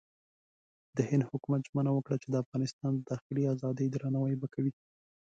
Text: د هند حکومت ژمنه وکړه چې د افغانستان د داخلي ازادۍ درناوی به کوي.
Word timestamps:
د 0.97 0.97
هند 1.09 1.23
حکومت 1.29 1.61
ژمنه 1.69 1.91
وکړه 1.93 2.15
چې 2.21 2.27
د 2.29 2.35
افغانستان 2.43 2.91
د 2.95 3.01
داخلي 3.11 3.43
ازادۍ 3.53 3.87
درناوی 3.91 4.35
به 4.41 4.47
کوي. 4.53 4.71